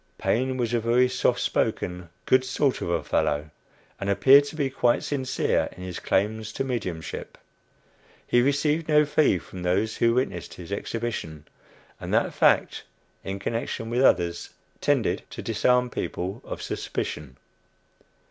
[0.17, 3.51] Paine was a very soft spoken, "good sort of a fellow,"
[3.99, 7.37] and appeared to be quite sincere in his claims to "mediumship."
[8.25, 11.45] He received no fee from those who witnessed his exhibition;
[11.99, 12.83] and that fact,
[13.23, 14.49] in connection with others,
[14.81, 17.37] tended to disarm people of suspicion.